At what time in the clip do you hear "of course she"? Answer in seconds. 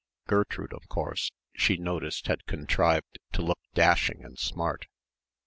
0.73-1.77